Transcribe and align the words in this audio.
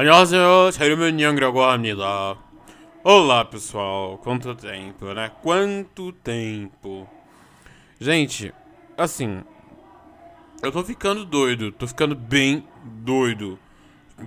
안녕하세요. 0.00 0.72
자유면양이라고 0.72 1.64
합니다. 1.64 2.36
Olá, 3.02 3.48
pessoal. 3.48 4.18
Quanto 4.18 4.54
tempo, 4.54 5.14
né? 5.14 5.30
Quanto 5.42 6.12
tempo. 6.12 7.08
Gente, 7.98 8.52
assim, 8.94 9.42
eu 10.62 10.70
tô 10.70 10.84
ficando 10.84 11.24
doido. 11.24 11.72
Tô 11.72 11.86
ficando 11.86 12.14
bem 12.14 12.68
doido. 12.84 13.58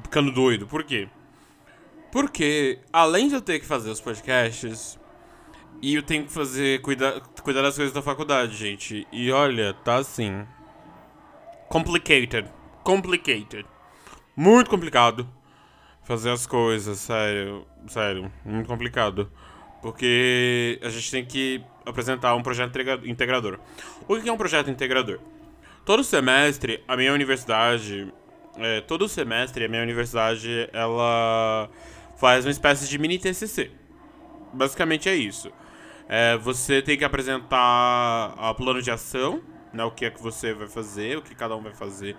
Ficando 0.01 0.31
doido. 0.31 0.65
Por 0.65 0.83
quê? 0.83 1.07
Porque, 2.11 2.79
além 2.91 3.27
de 3.27 3.35
eu 3.35 3.41
ter 3.41 3.59
que 3.59 3.65
fazer 3.67 3.91
os 3.91 4.01
podcasts, 4.01 4.97
e 5.83 5.93
eu 5.93 6.01
tenho 6.01 6.25
que 6.25 6.31
fazer, 6.31 6.81
cuidar, 6.81 7.21
cuidar 7.43 7.61
das 7.61 7.75
coisas 7.75 7.93
da 7.93 8.01
faculdade, 8.01 8.55
gente. 8.55 9.07
E 9.11 9.31
olha, 9.31 9.75
tá 9.75 9.97
assim. 9.97 10.47
Complicated. 11.67 12.49
Complicated. 12.83 13.67
Muito 14.35 14.67
complicado 14.67 15.29
fazer 16.04 16.30
as 16.30 16.46
coisas, 16.46 16.98
sério. 16.98 17.66
Sério, 17.88 18.30
muito 18.44 18.66
complicado. 18.66 19.30
Porque 19.82 20.78
a 20.82 20.88
gente 20.88 21.10
tem 21.10 21.24
que 21.24 21.62
apresentar 21.84 22.34
um 22.34 22.42
projeto 22.42 22.78
integrador. 23.04 23.58
O 24.08 24.18
que 24.18 24.28
é 24.28 24.32
um 24.32 24.36
projeto 24.36 24.70
integrador? 24.70 25.18
Todo 25.84 26.02
semestre, 26.02 26.82
a 26.88 26.96
minha 26.96 27.12
universidade. 27.12 28.12
É, 28.56 28.80
todo 28.80 29.08
semestre, 29.08 29.64
a 29.64 29.68
minha 29.68 29.82
universidade, 29.82 30.70
ela 30.72 31.68
faz 32.16 32.46
uma 32.46 32.50
espécie 32.50 32.88
de 32.88 32.98
mini 32.98 33.18
TCC. 33.18 33.70
Basicamente 34.52 35.08
é 35.08 35.14
isso. 35.14 35.50
É, 36.08 36.36
você 36.38 36.80
tem 36.80 36.96
que 36.96 37.04
apresentar 37.04 38.34
o 38.38 38.54
plano 38.54 38.80
de 38.80 38.90
ação, 38.90 39.42
né, 39.72 39.84
o 39.84 39.90
que 39.90 40.04
é 40.04 40.10
que 40.10 40.22
você 40.22 40.54
vai 40.54 40.68
fazer, 40.68 41.18
o 41.18 41.22
que 41.22 41.34
cada 41.34 41.56
um 41.56 41.62
vai 41.62 41.74
fazer 41.74 42.16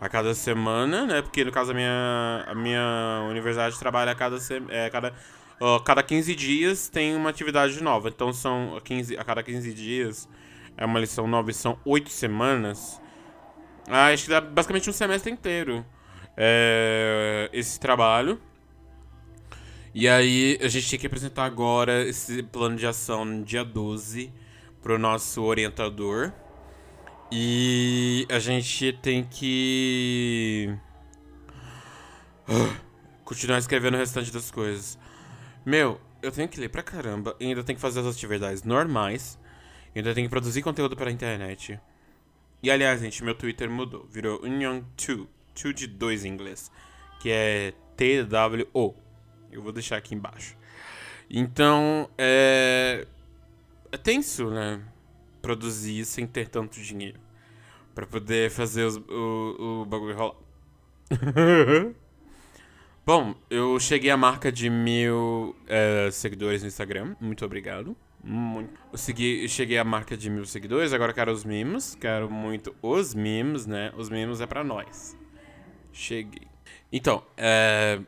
a 0.00 0.08
cada 0.08 0.34
semana, 0.34 1.06
né? 1.06 1.22
Porque 1.22 1.44
no 1.44 1.52
caso 1.52 1.72
a 1.72 1.74
minha, 1.74 2.44
a 2.46 2.54
minha 2.54 3.26
universidade 3.28 3.78
trabalha 3.78 4.12
a 4.12 4.14
cada, 4.14 4.36
é, 4.68 4.88
cada, 4.90 5.12
uh, 5.60 5.80
cada 5.84 6.02
15 6.02 6.34
dias 6.34 6.88
tem 6.88 7.16
uma 7.16 7.30
atividade 7.30 7.82
nova. 7.82 8.08
Então 8.08 8.32
são 8.32 8.80
15, 8.84 9.16
a 9.18 9.24
cada 9.24 9.42
15 9.42 9.74
dias 9.74 10.28
é 10.76 10.84
uma 10.84 11.00
lição 11.00 11.26
nova 11.26 11.50
e 11.50 11.54
são 11.54 11.78
8 11.84 12.08
semanas. 12.10 13.00
Ah, 13.88 14.08
acho 14.08 14.24
que 14.24 14.30
dá 14.30 14.40
basicamente 14.40 14.88
um 14.88 14.92
semestre 14.92 15.32
inteiro 15.32 15.84
é, 16.36 17.50
esse 17.52 17.80
trabalho. 17.80 18.40
E 19.92 20.08
aí 20.08 20.56
a 20.62 20.68
gente 20.68 20.88
tem 20.88 20.98
que 20.98 21.06
apresentar 21.06 21.44
agora 21.44 22.04
esse 22.06 22.42
plano 22.44 22.76
de 22.76 22.86
ação 22.86 23.24
no 23.24 23.42
dia 23.42 23.64
12 23.64 24.32
pro 24.80 24.98
nosso 24.98 25.42
orientador. 25.42 26.32
E 27.30 28.26
a 28.30 28.38
gente 28.38 28.92
tem 28.94 29.22
que. 29.24 30.74
continuar 33.24 33.58
escrevendo 33.58 33.94
o 33.94 33.98
restante 33.98 34.32
das 34.32 34.50
coisas. 34.50 34.98
Meu, 35.64 36.00
eu 36.22 36.32
tenho 36.32 36.48
que 36.48 36.58
ler 36.58 36.70
pra 36.70 36.82
caramba. 36.82 37.36
E 37.38 37.46
ainda 37.46 37.62
tenho 37.62 37.76
que 37.76 37.82
fazer 37.82 38.00
as 38.00 38.06
atividades 38.06 38.62
normais. 38.62 39.38
E 39.94 39.98
ainda 39.98 40.14
tenho 40.14 40.26
que 40.26 40.30
produzir 40.30 40.62
conteúdo 40.62 40.96
para 40.96 41.10
a 41.10 41.12
internet. 41.12 41.78
E 42.62 42.70
aliás, 42.70 43.00
gente, 43.00 43.22
meu 43.22 43.34
Twitter 43.34 43.68
mudou. 43.70 44.06
Virou 44.10 44.40
Union2. 44.40 45.26
2 45.60 45.74
de 45.74 45.86
2 45.86 46.24
em 46.24 46.28
inglês. 46.28 46.70
Que 47.20 47.30
é 47.30 47.72
T-W-O. 47.96 48.94
Eu 49.50 49.62
vou 49.62 49.72
deixar 49.72 49.96
aqui 49.96 50.14
embaixo. 50.14 50.56
Então, 51.28 52.08
é. 52.16 53.06
É 53.90 53.96
tenso, 53.96 54.50
né? 54.50 54.80
Produzir 55.40 56.04
sem 56.04 56.26
ter 56.26 56.48
tanto 56.48 56.80
dinheiro. 56.80 57.20
para 57.94 58.06
poder 58.06 58.50
fazer 58.50 58.84
os, 58.84 58.96
o, 58.96 59.82
o 59.82 59.84
bagulho 59.86 60.16
rolar. 60.16 60.36
Bom, 63.04 63.34
eu 63.48 63.80
cheguei 63.80 64.10
à 64.10 64.16
marca 64.18 64.52
de 64.52 64.68
mil 64.68 65.56
é, 65.66 66.10
seguidores 66.10 66.60
no 66.62 66.68
Instagram. 66.68 67.16
Muito 67.18 67.42
obrigado. 67.44 67.96
Muito. 68.22 68.70
Eu, 68.92 68.98
segui, 68.98 69.48
cheguei 69.48 69.78
à 69.78 69.84
marca 69.84 70.14
de 70.16 70.28
mil 70.28 70.44
seguidores, 70.44 70.92
agora 70.92 71.14
quero 71.14 71.32
os 71.32 71.44
mimos. 71.44 71.94
Quero 71.94 72.30
muito 72.30 72.74
os 72.82 73.14
mimos, 73.14 73.64
né? 73.64 73.92
Os 73.96 74.10
mimos 74.10 74.42
é 74.42 74.46
para 74.46 74.62
nós. 74.62 75.16
Cheguei. 75.92 76.46
Então, 76.92 77.24
é. 77.36 77.98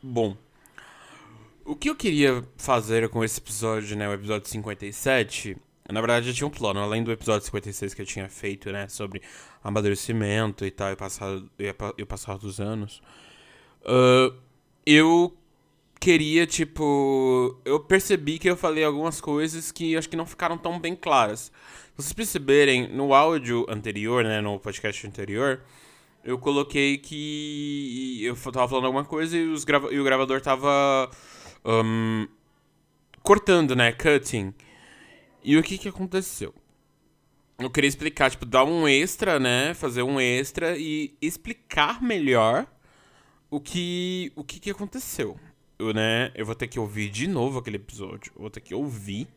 Bom. 0.00 0.36
O 1.64 1.74
que 1.74 1.90
eu 1.90 1.96
queria 1.96 2.44
fazer 2.56 3.08
com 3.08 3.24
esse 3.24 3.40
episódio, 3.40 3.96
né? 3.96 4.08
O 4.08 4.12
episódio 4.12 4.48
57 4.48 5.56
na 5.90 6.00
verdade, 6.00 6.28
eu 6.28 6.34
tinha 6.34 6.46
um 6.46 6.50
plano, 6.50 6.80
além 6.80 7.02
do 7.02 7.12
episódio 7.12 7.44
56 7.46 7.94
que 7.94 8.02
eu 8.02 8.06
tinha 8.06 8.28
feito, 8.28 8.70
né, 8.72 8.88
sobre 8.88 9.22
amadurecimento 9.62 10.64
e 10.64 10.70
tal, 10.70 10.92
e, 10.92 10.96
passado, 10.96 11.50
e 11.58 12.02
o 12.02 12.06
passar 12.06 12.38
dos 12.38 12.60
anos. 12.60 13.00
Uh, 13.82 14.34
eu 14.84 15.36
queria, 16.00 16.46
tipo. 16.46 17.58
Eu 17.64 17.80
percebi 17.80 18.38
que 18.38 18.48
eu 18.48 18.56
falei 18.56 18.84
algumas 18.84 19.20
coisas 19.20 19.72
que 19.72 19.96
acho 19.96 20.08
que 20.08 20.16
não 20.16 20.26
ficaram 20.26 20.56
tão 20.58 20.78
bem 20.78 20.94
claras. 20.94 21.52
Se 21.96 22.02
vocês 22.02 22.12
perceberem, 22.12 22.88
no 22.88 23.14
áudio 23.14 23.66
anterior, 23.68 24.22
né, 24.24 24.40
no 24.40 24.58
podcast 24.60 25.06
anterior, 25.06 25.62
eu 26.24 26.38
coloquei 26.38 26.98
que 26.98 28.20
eu 28.24 28.36
tava 28.52 28.68
falando 28.68 28.86
alguma 28.86 29.04
coisa 29.04 29.36
e, 29.36 29.46
os 29.48 29.64
grava 29.64 29.92
e 29.92 29.98
o 29.98 30.04
gravador 30.04 30.40
tava. 30.40 31.10
Um, 31.64 32.28
cortando, 33.22 33.74
né? 33.74 33.92
Cutting. 33.92 34.54
E 35.46 35.56
o 35.56 35.62
que 35.62 35.78
que 35.78 35.88
aconteceu? 35.88 36.52
Eu 37.56 37.70
queria 37.70 37.86
explicar, 37.86 38.28
tipo, 38.28 38.44
dar 38.44 38.64
um 38.64 38.88
extra, 38.88 39.38
né? 39.38 39.74
Fazer 39.74 40.02
um 40.02 40.20
extra 40.20 40.76
e 40.76 41.16
explicar 41.22 42.02
melhor 42.02 42.66
o 43.48 43.60
que 43.60 44.32
o 44.34 44.42
que, 44.42 44.58
que 44.58 44.68
aconteceu. 44.68 45.38
Eu, 45.78 45.94
né? 45.94 46.32
Eu 46.34 46.44
vou 46.44 46.56
ter 46.56 46.66
que 46.66 46.80
ouvir 46.80 47.10
de 47.10 47.28
novo 47.28 47.60
aquele 47.60 47.76
episódio. 47.76 48.32
Eu 48.34 48.40
vou 48.40 48.50
ter 48.50 48.60
que 48.60 48.74
ouvir 48.74 49.28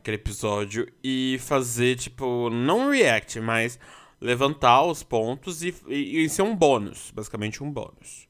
aquele 0.00 0.16
episódio 0.16 0.92
e 1.04 1.38
fazer, 1.38 1.94
tipo, 1.94 2.50
não 2.50 2.90
react, 2.90 3.38
mas 3.38 3.78
levantar 4.20 4.82
os 4.82 5.04
pontos 5.04 5.62
e, 5.62 5.72
e, 5.86 6.24
e 6.24 6.28
ser 6.28 6.42
um 6.42 6.56
bônus. 6.56 7.12
Basicamente 7.14 7.62
um 7.62 7.70
bônus. 7.70 8.26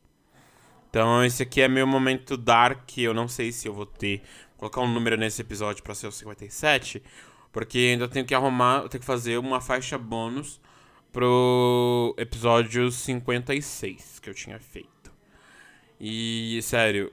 Então, 0.91 1.25
esse 1.25 1.43
aqui 1.43 1.63
é 1.63 1.69
meu 1.69 1.87
momento 1.87 2.37
dark. 2.37 2.99
Eu 2.99 3.15
não 3.15 3.29
sei 3.29 3.51
se 3.51 3.67
eu 3.67 3.73
vou 3.73 3.87
ter 3.87 4.23
colocar 4.59 4.83
um 4.83 4.93
número 4.93 5.17
nesse 5.17 5.41
episódio 5.41 5.83
para 5.83 5.95
ser 5.95 6.09
o 6.09 6.13
57, 6.13 7.03
porque 7.51 7.79
ainda 7.79 8.07
tenho 8.09 8.27
que 8.27 8.35
arrumar, 8.35 8.89
tenho 8.89 9.01
que 9.01 9.07
fazer 9.07 9.39
uma 9.39 9.61
faixa 9.61 9.97
bônus 9.97 10.61
pro 11.13 12.15
episódio 12.19 12.91
56 12.91 14.19
que 14.21 14.29
eu 14.29 14.35
tinha 14.35 14.59
feito. 14.59 15.11
E, 15.99 16.61
sério, 16.63 17.13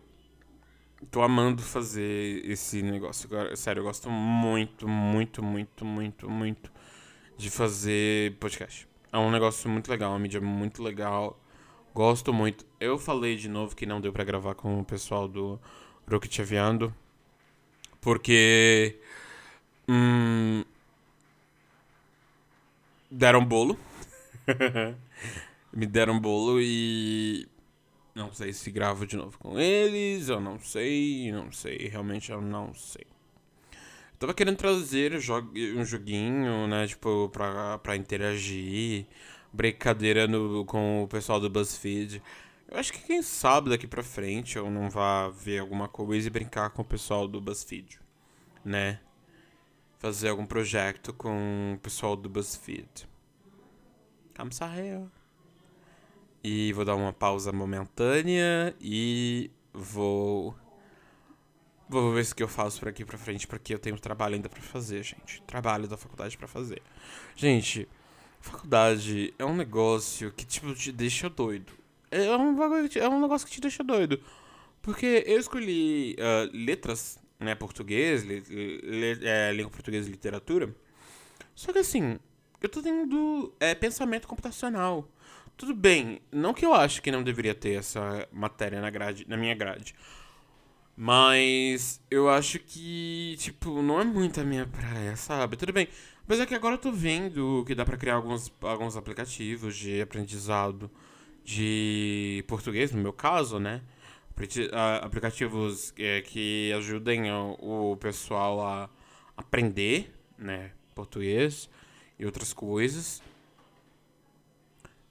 tô 1.10 1.22
amando 1.22 1.62
fazer 1.62 2.46
esse 2.46 2.82
negócio. 2.82 3.28
Agora, 3.32 3.56
sério, 3.56 3.80
eu 3.80 3.84
gosto 3.86 4.10
muito, 4.10 4.88
muito, 4.88 5.42
muito, 5.42 5.86
muito, 5.86 6.30
muito 6.30 6.72
de 7.38 7.50
fazer 7.50 8.36
podcast. 8.38 8.88
É 9.12 9.18
um 9.18 9.32
negócio 9.32 9.70
muito 9.70 9.90
legal, 9.90 10.12
uma 10.12 10.20
mídia 10.20 10.42
muito 10.42 10.84
legal. 10.84 11.40
Gosto 11.94 12.34
muito. 12.34 12.66
Eu 12.80 12.98
falei 12.98 13.38
de 13.38 13.48
novo 13.48 13.76
que 13.76 13.86
não 13.86 14.02
deu 14.02 14.12
para 14.12 14.24
gravar 14.24 14.56
com 14.56 14.80
o 14.80 14.86
pessoal 14.86 15.28
do 15.28 15.60
Rocket 16.10 16.40
Aviando. 16.40 16.94
Porque. 18.06 19.00
Hum, 19.90 20.64
deram 23.10 23.44
bolo. 23.44 23.80
Me 25.74 25.88
deram 25.88 26.20
bolo 26.20 26.62
e. 26.62 27.48
Não 28.14 28.32
sei 28.32 28.54
se 28.54 28.70
gravo 28.70 29.08
de 29.08 29.18
novo 29.18 29.40
com 29.40 29.60
eles, 29.60 30.30
eu 30.30 30.40
não 30.40 30.60
sei, 30.60 31.32
não 31.32 31.52
sei, 31.52 31.90
realmente 31.92 32.32
eu 32.32 32.40
não 32.40 32.76
sei. 32.76 33.06
Eu 33.74 34.20
tava 34.20 34.34
querendo 34.36 34.58
trazer 34.58 35.14
um 35.76 35.84
joguinho, 35.84 36.68
né, 36.68 36.86
tipo, 36.86 37.28
pra, 37.34 37.80
pra 37.80 37.96
interagir, 37.96 39.08
brincadeira 39.52 40.28
no, 40.28 40.64
com 40.66 41.04
o 41.04 41.08
pessoal 41.08 41.40
do 41.40 41.50
BuzzFeed. 41.50 42.22
Eu 42.68 42.80
acho 42.80 42.92
que 42.92 43.00
quem 43.00 43.22
sabe 43.22 43.70
daqui 43.70 43.86
pra 43.86 44.04
frente 44.04 44.58
eu 44.58 44.70
não 44.72 44.90
vá 44.90 45.30
ver 45.30 45.60
alguma 45.60 45.88
coisa 45.88 46.28
e 46.28 46.32
brincar 46.32 46.72
com 46.72 46.82
o 46.82 46.86
pessoal 46.86 47.28
do 47.28 47.40
BuzzFeed, 47.40 48.00
né? 48.64 49.00
Fazer 50.00 50.30
algum 50.30 50.46
projeto 50.46 51.14
com 51.14 51.74
o 51.76 51.80
pessoal 51.80 52.16
do 52.16 52.28
BuzzFeed. 52.28 53.08
Kamsahayo. 54.34 55.12
E 56.44 56.74
vou 56.74 56.84
dar 56.84 56.96
uma 56.96 57.14
pausa 57.14 57.52
momentânea 57.52 58.76
e 58.82 59.50
vou. 59.74 60.56
Vou 61.88 62.14
ver 62.14 62.26
o 62.26 62.36
que 62.36 62.42
eu 62.42 62.48
faço 62.48 62.80
por 62.80 62.90
aqui 62.90 63.06
pra 63.06 63.18
frente, 63.18 63.48
porque 63.48 63.76
eu 63.76 63.80
tenho 63.80 64.00
trabalho 64.00 64.36
ainda 64.36 64.50
pra 64.50 64.62
fazer, 64.62 65.04
gente. 65.04 65.42
Trabalho 65.44 65.88
da 65.88 65.98
faculdade 65.98 66.36
pra 66.36 66.48
fazer. 66.48 66.82
Gente, 67.36 67.88
faculdade 68.42 69.34
é 69.38 69.46
um 69.46 69.56
negócio 69.56 70.32
que, 70.32 70.44
tipo, 70.46 70.74
te 70.74 70.92
deixa 70.92 71.30
doido 71.30 71.85
é 72.12 72.36
um, 72.36 72.58
é 72.96 73.10
um 73.10 73.22
negócio 73.22 73.48
que 73.48 73.54
te 73.54 73.62
deixa 73.62 73.84
doido. 73.84 74.20
Porque 74.82 75.24
eu 75.26 75.40
escolhi 75.40 76.16
uh, 76.20 76.50
letras, 76.54 77.18
né, 77.40 77.56
português, 77.56 78.24
é, 79.24 79.52
língua 79.52 79.72
portuguesa 79.72 80.08
e 80.08 80.12
literatura. 80.12 80.76
Só 81.56 81.74
que 81.74 81.80
assim, 81.80 82.20
eu 82.62 82.70
tô 82.70 82.82
tendo 82.82 83.54
é, 83.60 83.74
pensamento 83.74 84.28
computacional. 84.28 85.10
tudo 85.58 85.74
bem, 85.74 86.22
não 86.32 86.54
que 86.54 86.66
eu 86.66 86.74
acho 86.74 87.02
que 87.02 87.12
não 87.12 87.24
deveria 87.24 87.56
ter 87.56 87.80
essa 87.80 88.28
matéria 88.32 88.82
na 88.82 88.90
grade, 88.90 89.26
na 89.28 89.38
minha 89.38 89.56
grade. 89.56 89.96
Mas 90.98 92.02
eu 92.10 92.30
acho 92.30 92.60
que, 92.60 93.36
tipo, 93.38 93.82
não 93.82 94.00
é 94.00 94.04
muito 94.06 94.40
a 94.40 94.44
minha 94.44 94.66
praia, 94.66 95.16
sabe? 95.16 95.58
Tudo 95.58 95.74
bem. 95.74 95.88
Mas 96.28 96.40
é 96.40 96.46
que 96.46 96.56
agora 96.56 96.76
eu 96.76 96.80
tô 96.80 96.92
vendo 96.92 97.64
que 97.68 97.76
dá 97.76 97.84
pra 97.86 97.98
criar 97.98 98.16
alguns, 98.16 98.52
alguns 98.62 98.96
aplicativos 98.96 99.76
de 99.76 100.02
aprendizado 100.02 100.90
de 101.46 102.44
português, 102.48 102.92
no 102.92 103.02
meu 103.02 103.14
caso, 103.14 103.60
né? 103.60 103.82
Aplicativos 105.02 105.94
é, 105.98 106.22
que 106.22 106.74
ajudem 106.74 107.32
o 107.32 107.96
pessoal 107.98 108.60
a 108.60 108.90
aprender, 109.38 110.14
né? 110.38 110.72
Português 110.96 111.70
e 112.20 112.26
outras 112.26 112.52
coisas. 112.52 113.22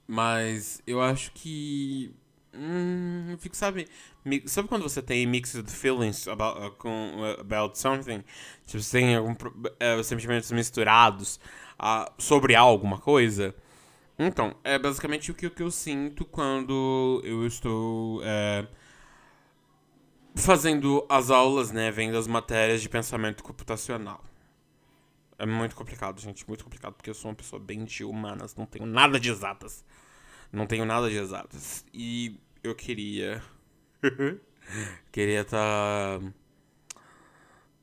Mas 0.05 0.83
eu 0.85 1.01
acho 1.01 1.31
que. 1.31 2.13
Hum, 2.53 3.35
fico, 3.39 3.55
sabe. 3.55 3.87
Sabe 4.45 4.67
quando 4.67 4.83
você 4.83 5.01
tem 5.01 5.25
mixed 5.25 5.69
feelings 5.71 6.27
about, 6.27 6.59
uh, 6.59 6.71
com, 6.71 7.13
uh, 7.21 7.39
about 7.41 7.77
something? 7.77 8.23
Tipo, 8.65 8.83
você 8.83 8.99
tem 8.99 9.15
algum, 9.15 9.31
uh, 9.31 10.03
sentimentos 10.03 10.51
misturados 10.51 11.39
uh, 11.79 12.11
sobre 12.17 12.55
alguma 12.55 12.99
coisa? 12.99 13.55
Então, 14.17 14.55
é 14.63 14.79
basicamente 14.79 15.31
o 15.31 15.33
que, 15.33 15.47
o 15.47 15.51
que 15.51 15.61
eu 15.61 15.69
sinto 15.69 16.23
quando 16.23 17.21
eu 17.25 17.45
estou 17.45 18.21
é, 18.23 18.65
fazendo 20.35 21.05
as 21.09 21.29
aulas, 21.29 21.71
né? 21.71 21.91
Vendo 21.91 22.17
as 22.17 22.27
matérias 22.27 22.81
de 22.81 22.87
pensamento 22.87 23.43
computacional. 23.43 24.23
É 25.37 25.45
muito 25.45 25.75
complicado, 25.75 26.19
gente. 26.21 26.47
Muito 26.47 26.63
complicado, 26.63 26.93
porque 26.93 27.09
eu 27.09 27.13
sou 27.13 27.29
uma 27.29 27.35
pessoa 27.35 27.59
bem 27.59 27.83
de 27.83 28.05
humanas. 28.05 28.55
Não 28.55 28.65
tenho 28.65 28.85
nada 28.85 29.19
de 29.19 29.29
exatas. 29.29 29.83
Não 30.51 30.65
tenho 30.65 30.85
nada 30.85 31.09
de 31.09 31.17
exatas. 31.17 31.85
E 31.93 32.39
eu 32.63 32.73
queria. 32.73 33.43
queria 35.11 35.41
estar. 35.41 36.19
Tá 36.19 36.33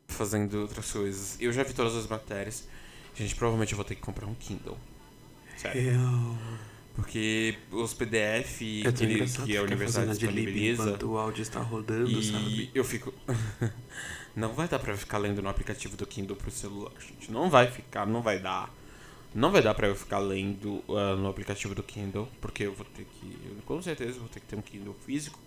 fazendo 0.06 0.61
outras 0.61 0.90
coisas. 0.93 1.40
Eu 1.40 1.52
já 1.52 1.62
vi 1.62 1.75
todas 1.75 1.94
as 1.94 2.06
matérias. 2.06 2.69
Gente, 3.14 3.35
provavelmente 3.35 3.73
eu 3.73 3.76
vou 3.76 3.85
ter 3.85 3.94
que 3.94 4.00
comprar 4.00 4.26
um 4.26 4.35
Kindle. 4.35 4.78
Sério. 5.62 5.93
Eu... 5.93 6.62
Porque 6.94 7.56
os 7.70 7.94
PDF 7.94 8.62
é 8.85 8.93
que, 8.93 9.56
a 9.56 9.62
universidade 9.62 10.11
disponibiliza. 10.11 11.05
O 11.05 11.17
áudio 11.17 11.43
está 11.43 11.61
rodando, 11.61 12.11
e 12.11 12.23
sabe? 12.23 12.70
eu 12.75 12.85
fico. 12.85 13.14
não 14.37 14.53
vai 14.53 14.69
dar 14.69 14.79
pra 14.79 14.94
ficar 14.97 15.19
lendo 15.19 15.41
no 15.41 15.49
aplicativo 15.49 15.97
do 15.97 16.06
Kindle 16.06 16.37
pro 16.37 16.50
celular, 16.50 16.93
gente. 17.00 17.32
Não 17.32 17.49
vai 17.49 17.70
ficar, 17.70 18.06
não 18.06 18.20
vai 18.20 18.38
dar. 18.38 18.73
Não 19.35 19.50
vai 19.50 19.62
dar 19.62 19.73
pra 19.73 19.87
eu 19.87 19.94
ficar 19.94 20.19
lendo 20.19 20.85
uh, 20.87 21.17
no 21.17 21.29
aplicativo 21.29 21.75
do 21.75 21.82
Kindle, 21.82 22.29
porque 22.41 22.64
eu 22.64 22.75
vou 22.75 22.85
ter 22.85 23.06
que. 23.06 23.38
Eu, 23.47 23.56
com 23.64 23.81
certeza 23.81 24.19
vou 24.19 24.29
ter 24.29 24.41
que 24.41 24.47
ter 24.47 24.56
um 24.56 24.62
Kindle 24.62 24.94
físico 25.06 25.38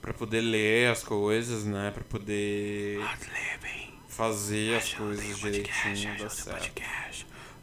pra 0.00 0.14
poder 0.14 0.42
ler 0.42 0.90
as 0.90 1.02
coisas, 1.02 1.64
né? 1.64 1.90
Pra 1.90 2.04
poder. 2.04 3.00
Fazer 4.08 4.76
as 4.76 4.94
coisas 4.94 5.38
direitinho 5.40 6.30
certo. 6.30 6.80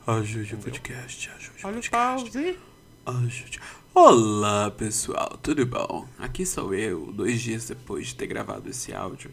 Ajude 0.08 0.56
o 0.56 0.58
podcast, 0.58 1.30
ajude 1.30 1.64
Olha 1.64 1.80
o 1.80 1.90
pause. 1.92 2.58
Ajude. 3.06 3.60
Olá, 3.94 4.72
pessoal, 4.72 5.38
tudo 5.44 5.64
bom? 5.64 6.08
Aqui 6.18 6.44
sou 6.44 6.74
eu, 6.74 7.12
dois 7.12 7.40
dias 7.40 7.68
depois 7.68 8.08
de 8.08 8.16
ter 8.16 8.26
gravado 8.26 8.68
esse 8.68 8.92
áudio. 8.92 9.30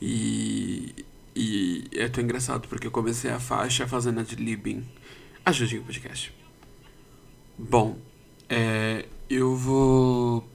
E. 0.00 1.06
E 1.34 1.88
é 1.94 2.06
tão 2.06 2.22
engraçado 2.22 2.68
porque 2.68 2.86
eu 2.86 2.90
comecei 2.90 3.30
a 3.30 3.40
faixa 3.40 3.88
fazendo 3.88 4.20
a 4.20 4.22
de 4.22 4.36
Libin. 4.36 4.86
Ajude 5.46 5.78
o 5.78 5.84
podcast. 5.84 6.34
Bom, 7.56 7.98
é. 8.46 9.06
Eu 9.30 9.56
vou. 9.56 10.46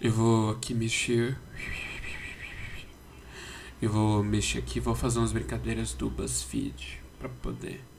Eu 0.00 0.10
vou 0.10 0.50
aqui 0.52 0.72
mexer. 0.72 1.36
Eu 3.82 3.90
vou 3.90 4.24
mexer 4.24 4.58
aqui, 4.58 4.80
vou 4.80 4.94
fazer 4.94 5.18
umas 5.18 5.32
brincadeiras 5.32 5.92
do 5.92 6.08
BuzzFeed 6.08 6.98
para 7.18 7.28
poder 7.28 7.89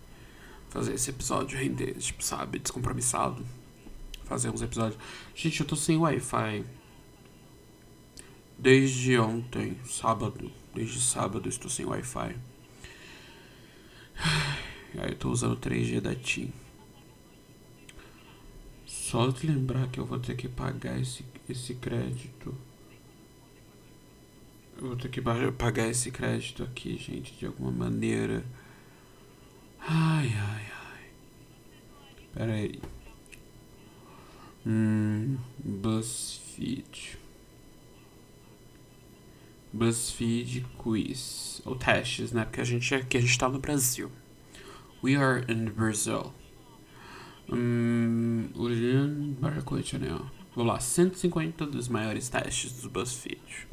fazer 0.71 0.93
esse 0.93 1.09
episódio 1.09 1.59
render, 1.59 1.93
tipo, 1.95 2.23
sabe, 2.23 2.57
descompromissado. 2.57 3.45
Fazer 4.23 4.49
uns 4.49 4.61
episódios. 4.61 4.97
Gente, 5.35 5.59
eu 5.59 5.67
tô 5.67 5.75
sem 5.75 5.97
Wi-Fi. 5.97 6.63
Desde 8.57 9.19
ontem, 9.19 9.77
sábado. 9.83 10.49
Desde 10.73 11.01
sábado 11.01 11.49
estou 11.49 11.69
sem 11.69 11.85
Wi-Fi. 11.85 12.37
Aí 14.97 15.09
eu 15.09 15.17
tô 15.17 15.29
usando 15.29 15.57
3G 15.57 15.99
da 15.99 16.15
TIM. 16.15 16.53
Só 18.85 19.27
de 19.27 19.45
lembrar 19.45 19.89
que 19.89 19.99
eu 19.99 20.05
vou 20.05 20.19
ter 20.19 20.37
que 20.37 20.47
pagar 20.47 20.97
esse, 21.01 21.25
esse 21.49 21.75
crédito. 21.75 22.55
Eu 24.77 24.87
vou 24.87 24.95
ter 24.95 25.09
que 25.09 25.21
pagar 25.21 25.89
esse 25.89 26.11
crédito 26.11 26.63
aqui, 26.63 26.97
gente, 26.97 27.33
de 27.37 27.45
alguma 27.45 27.71
maneira. 27.71 28.45
Ai, 29.81 30.27
ai, 30.27 30.65
ai. 30.71 31.09
Pera 32.33 32.53
aí. 32.53 32.79
Hum, 34.65 35.37
BuzzFeed. 35.57 37.17
BuzzFeed 39.73 40.65
Quiz. 40.77 41.61
Ou 41.65 41.75
testes, 41.75 42.31
né? 42.31 42.45
Porque 42.45 42.61
a 42.61 42.63
gente 42.63 42.93
aqui 42.93 43.17
a 43.17 43.21
gente 43.21 43.37
tá 43.37 43.49
no 43.49 43.59
Brasil. 43.59 44.11
We 45.03 45.15
are 45.15 45.43
in 45.51 45.65
Brazil. 45.65 46.31
Hum, 47.51 48.49
para 49.41 49.55
né? 49.99 50.19
Vamos 50.55 50.73
lá, 50.73 50.79
150 50.79 51.65
dos 51.65 51.87
maiores 51.87 52.29
testes 52.29 52.81
do 52.81 52.89
BuzzFeed. 52.89 53.67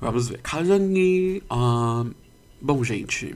Vamos 0.00 0.28
ver. 0.28 0.40
Kazani. 0.42 1.42
Um, 1.50 2.14
bom, 2.60 2.84
gente. 2.84 3.34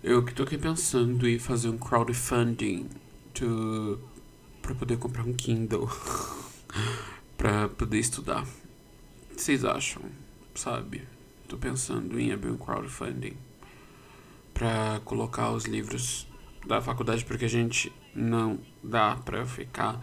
Eu 0.00 0.24
que 0.24 0.32
tô 0.32 0.44
aqui 0.44 0.56
pensando 0.56 1.28
em 1.28 1.40
fazer 1.40 1.68
um 1.68 1.76
crowdfunding 1.76 2.88
to, 3.34 3.98
pra 4.62 4.72
poder 4.72 4.96
comprar 4.96 5.24
um 5.24 5.32
Kindle 5.32 5.90
pra 7.36 7.68
poder 7.68 7.98
estudar. 7.98 8.44
O 8.44 9.34
que 9.34 9.42
vocês 9.42 9.64
acham? 9.64 10.02
Sabe? 10.54 11.02
Tô 11.48 11.56
pensando 11.56 12.18
em 12.18 12.30
abrir 12.30 12.50
um 12.50 12.56
crowdfunding 12.56 13.36
pra 14.54 15.00
colocar 15.04 15.50
os 15.50 15.64
livros 15.64 16.28
da 16.64 16.80
faculdade 16.80 17.24
porque 17.24 17.46
a 17.46 17.48
gente 17.48 17.92
não 18.14 18.60
dá 18.80 19.16
pra 19.16 19.38
eu 19.38 19.46
ficar. 19.46 20.00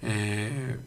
É, 0.00 0.78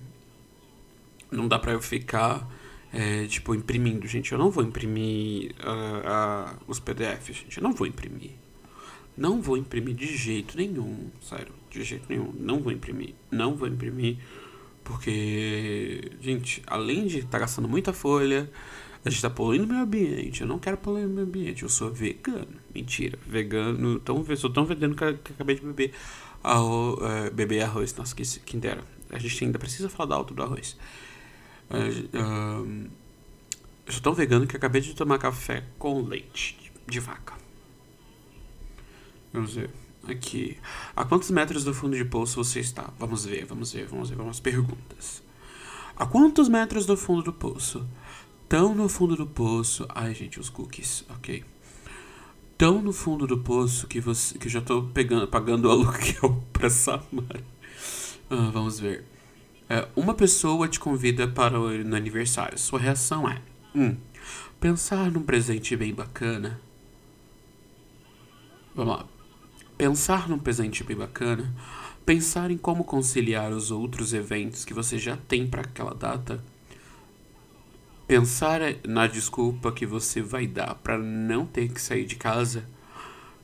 não 1.30 1.46
dá 1.46 1.60
pra 1.60 1.74
eu 1.74 1.82
ficar. 1.82 2.50
É, 2.94 3.28
tipo, 3.28 3.54
imprimindo, 3.54 4.08
gente. 4.08 4.32
Eu 4.32 4.38
não 4.38 4.50
vou 4.50 4.64
imprimir 4.64 5.54
uh, 5.60 6.54
uh, 6.56 6.58
os 6.70 6.80
PDFs, 6.80 7.36
gente. 7.36 7.58
Eu 7.58 7.64
não 7.64 7.74
vou 7.74 7.86
imprimir. 7.86 8.45
Não 9.18 9.42
vou 9.42 9.58
imprimir 9.58 9.96
de 9.96 10.16
jeito 10.18 10.58
nenhum, 10.58 11.10
sério, 11.22 11.54
de 11.70 11.84
jeito 11.84 12.06
nenhum. 12.10 12.34
Não 12.38 12.60
vou 12.60 12.72
imprimir, 12.72 13.16
não 13.32 13.56
vou 13.56 13.68
imprimir, 13.68 14.18
porque, 14.84 16.12
gente, 16.22 16.62
além 16.68 17.08
de 17.08 17.20
estar 17.20 17.32
tá 17.32 17.40
gastando 17.40 17.68
muita 17.68 17.92
folha, 17.92 18.50
a 19.04 19.10
gente 19.10 19.18
está 19.18 19.30
poluindo 19.30 19.66
o 19.66 19.68
meio 19.68 19.82
ambiente. 19.82 20.42
Eu 20.42 20.48
não 20.48 20.60
quero 20.60 20.78
poluir 20.78 21.06
o 21.06 21.10
meio 21.10 21.26
ambiente, 21.28 21.64
eu 21.64 21.70
sou 21.70 21.92
vegano. 21.92 22.48
Mentira, 22.74 23.18
vegano, 23.26 24.00
tão, 24.00 24.24
sou 24.36 24.50
tão 24.50 24.66
vegano 24.66 24.96
que, 24.96 25.14
que 25.14 25.34
acabei 25.34 25.56
de 25.56 25.62
beber, 25.62 25.94
arroz, 26.44 27.00
é, 27.02 27.30
beber 27.30 27.62
arroz. 27.62 27.96
Nossa, 27.96 28.16
que, 28.16 28.24
quem 28.42 28.60
dera. 28.60 28.84
A 29.10 29.18
gente 29.18 29.44
ainda 29.44 29.58
precisa 29.58 29.90
falar 29.90 30.10
da 30.10 30.16
alto 30.16 30.34
do 30.34 30.44
arroz. 30.44 30.78
É, 31.70 31.78
eu 33.86 33.94
sou 33.94 34.02
tão 34.02 34.14
vegano 34.14 34.46
que 34.46 34.56
acabei 34.56 34.82
de 34.82 34.94
tomar 34.96 35.18
café 35.18 35.64
com 35.78 36.02
leite 36.02 36.72
de 36.88 37.00
vaca. 37.00 37.45
Vamos 39.36 39.56
ver. 39.56 39.70
Aqui. 40.08 40.58
A 40.96 41.04
quantos 41.04 41.30
metros 41.32 41.64
do 41.64 41.74
fundo 41.74 41.96
de 41.96 42.06
poço 42.06 42.44
você 42.44 42.60
está? 42.60 42.90
Vamos 42.98 43.26
ver, 43.26 43.46
vamos 43.46 43.74
ver, 43.74 43.86
vamos 43.86 44.10
ver. 44.10 44.16
Vamos 44.16 44.40
perguntas. 44.40 45.22
A 45.96 46.06
quantos 46.06 46.48
metros 46.48 46.86
do 46.86 46.96
fundo 46.96 47.24
do 47.24 47.34
poço? 47.34 47.86
Tão 48.48 48.74
no 48.74 48.88
fundo 48.88 49.16
do 49.16 49.26
poço. 49.26 49.86
Ai, 49.90 50.14
gente, 50.14 50.40
os 50.40 50.50
cookies. 50.50 51.04
Ok. 51.10 51.44
Tão 52.58 52.82
no 52.82 52.94
fundo 52.94 53.28
do 53.28 53.38
poço 53.40 53.88
que 53.88 54.00
você 54.00 54.38
que 54.38 54.48
eu 54.48 54.52
já 54.52 54.62
tô 54.62 54.84
pegando, 54.84 55.28
pagando 55.28 55.70
aluguel 55.70 56.44
pra 56.54 56.70
Samara. 56.70 57.44
Ah, 58.30 58.50
vamos 58.54 58.80
ver. 58.80 59.04
É, 59.70 59.88
uma 59.96 60.14
pessoa 60.14 60.68
te 60.68 60.80
convida 60.80 61.28
para 61.28 61.60
o 61.60 61.84
no 61.84 61.96
aniversário. 61.96 62.58
Sua 62.58 62.80
reação 62.80 63.28
é: 63.28 63.42
1. 63.74 63.84
Um, 63.84 63.98
pensar 64.60 65.12
num 65.12 65.24
presente 65.24 65.76
bem 65.76 65.94
bacana. 65.94 66.62
Vamos 68.76 68.96
lá. 68.96 69.15
Pensar 69.78 70.30
num 70.30 70.40
presente 70.40 70.84
bem 70.84 70.96
bacana, 70.96 71.54
pensar 72.06 72.50
em 72.50 72.58
como 72.58 72.84
conciliar 72.84 73.52
os 73.52 73.72
outros 73.72 74.14
eventos 74.14 74.64
que 74.64 74.74
você 74.74 74.98
já 74.98 75.18
tem 75.18 75.46
para 75.46 75.62
aquela 75.62 75.94
data, 75.94 76.42
pensar 78.08 78.62
na 78.88 79.06
desculpa 79.06 79.72
que 79.72 79.86
você 79.86 80.22
vai 80.22 80.48
dar 80.48 80.76
para 80.76 80.98
não 80.98 81.46
ter 81.46 81.68
que 81.70 81.82
sair 81.82 82.06
de 82.06 82.16
casa, 82.16 82.66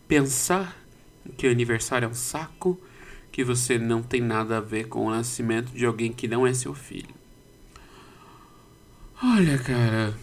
pensar 0.07 0.77
que 1.37 1.47
o 1.47 1.51
aniversário 1.51 2.05
é 2.05 2.09
um 2.09 2.13
saco 2.13 2.79
que 3.31 3.43
você 3.43 3.77
não 3.77 4.01
tem 4.01 4.21
nada 4.21 4.57
a 4.57 4.61
ver 4.61 4.87
com 4.87 5.05
o 5.05 5.11
nascimento 5.11 5.71
de 5.71 5.85
alguém 5.85 6.11
que 6.11 6.27
não 6.27 6.45
é 6.45 6.53
seu 6.53 6.73
filho. 6.73 7.13
Olha, 9.23 9.57
cara. 9.57 10.17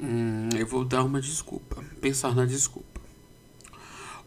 Hum, 0.00 0.50
eu 0.56 0.66
vou 0.66 0.84
dar 0.84 1.02
uma 1.02 1.20
desculpa. 1.20 1.82
Pensar 2.00 2.34
na 2.34 2.44
desculpa. 2.44 2.93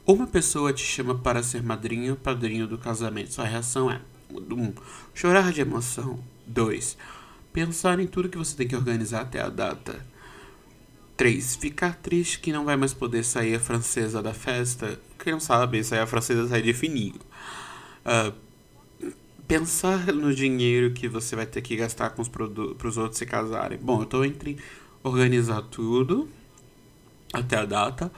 Uma 0.08 0.26
pessoa 0.26 0.72
te 0.72 0.86
chama 0.86 1.16
para 1.16 1.44
ser 1.44 1.62
madrinha 1.62 2.12
ou 2.12 2.18
padrinho 2.18 2.66
do 2.66 2.78
casamento. 2.78 3.34
Sua 3.34 3.44
reação 3.44 3.92
é: 3.92 4.00
1. 4.32 4.54
Um, 4.54 4.74
chorar 5.14 5.52
de 5.52 5.60
emoção. 5.60 6.18
2. 6.46 6.98
Pensar 7.52 8.00
em 8.00 8.08
tudo 8.08 8.30
que 8.30 8.38
você 8.38 8.56
tem 8.56 8.66
que 8.70 8.76
organizar 8.76 9.24
até 9.24 9.42
a 9.42 9.50
data. 9.50 10.00
3. 11.18 11.58
Ficar 11.58 11.94
triste 11.96 12.40
que 12.40 12.54
não 12.54 12.64
vai 12.64 12.78
mais 12.78 12.94
poder 12.94 13.26
sair 13.26 13.56
a 13.56 13.60
francesa 13.60 14.24
da 14.24 14.34
festa. 14.34 14.98
Quem 15.20 15.34
não 15.34 15.42
sabe, 15.42 15.84
sair 15.84 16.00
a 16.00 16.08
francesa 16.08 16.48
sai 16.48 16.62
de 16.62 16.74
fininho. 16.74 17.20
Uh, 18.06 18.34
pensar 19.46 20.14
no 20.14 20.34
dinheiro 20.34 20.94
que 20.94 21.10
você 21.10 21.36
vai 21.36 21.46
ter 21.46 21.62
que 21.62 21.76
gastar 21.76 22.12
com 22.12 22.22
os 22.22 22.30
para 22.30 22.46
os 22.46 22.98
outros 22.98 23.18
se 23.18 23.26
casarem. 23.26 23.78
Bom, 23.78 24.04
eu 24.04 24.06
tô 24.06 24.24
entre 24.24 24.58
organizar 25.04 25.64
tudo 25.64 26.30
até 27.34 27.58
a 27.58 27.66
data 27.66 28.10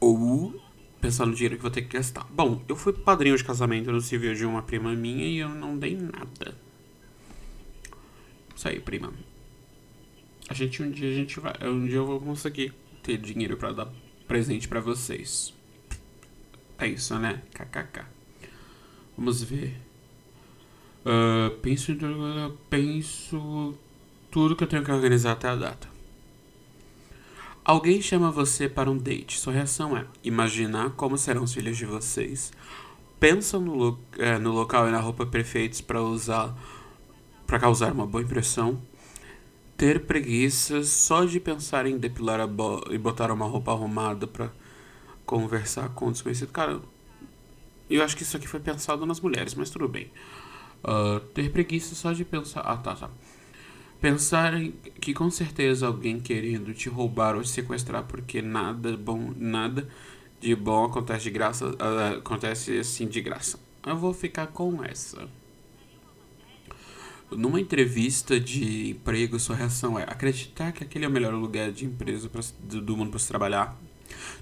ou 0.00 0.67
pensar 1.00 1.26
no 1.26 1.34
dinheiro 1.34 1.56
que 1.56 1.62
vou 1.62 1.70
ter 1.70 1.82
que 1.82 1.96
gastar. 1.96 2.24
Bom, 2.30 2.62
eu 2.68 2.76
fui 2.76 2.92
padrinho 2.92 3.36
de 3.36 3.44
casamento 3.44 3.90
no 3.90 4.00
civil 4.00 4.34
de 4.34 4.44
uma 4.44 4.62
prima 4.62 4.94
minha 4.94 5.26
e 5.26 5.38
eu 5.38 5.48
não 5.48 5.78
dei 5.78 5.96
nada. 5.96 6.56
Isso 8.54 8.68
aí, 8.68 8.80
prima. 8.80 9.12
A 10.48 10.54
gente 10.54 10.82
um 10.82 10.90
dia 10.90 11.10
a 11.10 11.14
gente 11.14 11.38
vai, 11.38 11.54
um 11.62 11.86
dia 11.86 11.96
eu 11.96 12.06
vou 12.06 12.20
conseguir 12.20 12.72
ter 13.02 13.18
dinheiro 13.18 13.56
para 13.56 13.72
dar 13.72 13.88
presente 14.26 14.66
para 14.66 14.80
vocês. 14.80 15.54
É 16.78 16.86
isso, 16.86 17.18
né? 17.18 17.42
KKK. 17.52 18.04
Vamos 19.16 19.42
ver. 19.42 19.76
Uh, 21.04 21.56
penso, 21.58 21.92
penso 22.68 23.74
tudo 24.30 24.54
que 24.54 24.64
eu 24.64 24.68
tenho 24.68 24.84
que 24.84 24.90
organizar 24.90 25.32
até 25.32 25.48
a 25.48 25.56
data. 25.56 25.97
Alguém 27.68 28.00
chama 28.00 28.30
você 28.30 28.66
para 28.66 28.90
um 28.90 28.96
date. 28.96 29.38
Sua 29.38 29.52
reação 29.52 29.94
é 29.94 30.06
imaginar 30.24 30.88
como 30.92 31.18
serão 31.18 31.42
os 31.42 31.52
filhos 31.52 31.76
de 31.76 31.84
vocês. 31.84 32.50
Pensa 33.20 33.58
no, 33.58 33.74
lo 33.74 33.98
é, 34.16 34.38
no 34.38 34.52
local 34.52 34.88
e 34.88 34.90
na 34.90 34.98
roupa 34.98 35.26
perfeitos 35.26 35.82
para 35.82 36.00
usar 36.00 36.56
para 37.46 37.58
causar 37.58 37.92
uma 37.92 38.06
boa 38.06 38.24
impressão 38.24 38.80
ter 39.76 40.06
preguiça 40.06 40.82
só 40.82 41.26
de 41.26 41.38
pensar 41.38 41.84
em 41.84 41.98
depilar 41.98 42.40
e 42.90 42.96
botar 42.96 43.30
uma 43.30 43.44
roupa 43.44 43.70
arrumada 43.70 44.26
para 44.26 44.50
conversar 45.26 45.90
com 45.90 46.06
o 46.06 46.10
desconhecido. 46.10 46.50
Cara, 46.50 46.80
eu 47.90 48.02
acho 48.02 48.16
que 48.16 48.22
isso 48.22 48.34
aqui 48.34 48.48
foi 48.48 48.60
pensado 48.60 49.04
nas 49.04 49.20
mulheres, 49.20 49.54
mas 49.54 49.68
tudo 49.68 49.86
bem. 49.86 50.10
Uh, 50.82 51.20
ter 51.34 51.52
preguiça 51.52 51.94
só 51.94 52.14
de 52.14 52.24
pensar. 52.24 52.62
Ah, 52.62 52.78
tá, 52.78 52.94
tá. 52.94 53.10
Pensar 54.00 54.52
que 55.00 55.12
com 55.12 55.28
certeza 55.28 55.86
alguém 55.86 56.20
querendo 56.20 56.72
te 56.72 56.88
roubar 56.88 57.34
ou 57.34 57.42
te 57.42 57.48
sequestrar 57.48 58.04
porque 58.04 58.40
nada 58.40 58.96
bom, 58.96 59.32
nada 59.36 59.88
de 60.40 60.54
bom 60.54 60.84
acontece 60.84 61.24
de 61.24 61.30
graça, 61.30 61.66
uh, 61.66 62.18
acontece 62.18 62.78
assim 62.78 63.08
de 63.08 63.20
graça. 63.20 63.58
Eu 63.84 63.96
vou 63.96 64.14
ficar 64.14 64.46
com 64.48 64.84
essa. 64.84 65.28
Numa 67.30 67.60
entrevista 67.60 68.38
de 68.38 68.90
emprego, 68.90 69.38
sua 69.38 69.56
reação 69.56 69.98
é 69.98 70.04
acreditar 70.04 70.72
que 70.72 70.84
aquele 70.84 71.04
é 71.04 71.08
o 71.08 71.10
melhor 71.10 71.34
lugar 71.34 71.72
de 71.72 71.84
empresa 71.84 72.28
pra, 72.28 72.40
do, 72.60 72.80
do 72.80 72.96
mundo 72.96 73.10
para 73.10 73.18
se 73.18 73.28
trabalhar. 73.28 73.76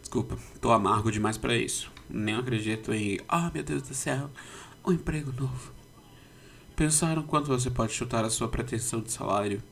Desculpa, 0.01 0.39
tô 0.61 0.71
amargo 0.71 1.11
demais 1.11 1.39
para 1.39 1.57
isso. 1.57 1.91
Nem 2.09 2.35
acredito 2.37 2.93
em, 2.93 3.19
ah, 3.29 3.49
oh, 3.49 3.55
meu 3.55 3.65
Deus 3.65 3.83
do 3.83 3.95
céu, 3.95 4.31
um 4.87 4.93
emprego 4.93 5.33
novo. 5.33 5.76
Pensaram 6.77 7.23
quanto 7.23 7.49
você 7.49 7.71
pode 7.71 7.95
chutar 7.95 8.23
a 8.23 8.29
sua 8.29 8.49
pretensão 8.49 9.01
de 9.01 9.11
salário? 9.11 9.63